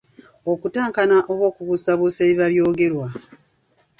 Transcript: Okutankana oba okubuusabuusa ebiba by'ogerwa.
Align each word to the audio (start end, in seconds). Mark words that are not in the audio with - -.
Okutankana 0.51 1.17
oba 1.31 1.43
okubuusabuusa 1.51 2.21
ebiba 2.29 2.47
by'ogerwa. 2.53 3.07